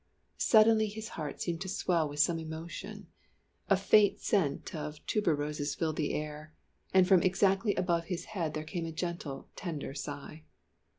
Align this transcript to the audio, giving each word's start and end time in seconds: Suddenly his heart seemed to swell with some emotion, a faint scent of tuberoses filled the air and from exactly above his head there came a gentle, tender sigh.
Suddenly 0.39 0.87
his 0.87 1.09
heart 1.09 1.39
seemed 1.39 1.61
to 1.61 1.69
swell 1.69 2.09
with 2.09 2.19
some 2.19 2.39
emotion, 2.39 3.05
a 3.69 3.77
faint 3.77 4.19
scent 4.19 4.73
of 4.73 4.95
tuberoses 5.05 5.75
filled 5.75 5.97
the 5.97 6.15
air 6.15 6.55
and 6.91 7.07
from 7.07 7.21
exactly 7.21 7.75
above 7.75 8.05
his 8.05 8.25
head 8.33 8.55
there 8.55 8.63
came 8.63 8.87
a 8.87 8.91
gentle, 8.91 9.49
tender 9.55 9.93
sigh. 9.93 10.43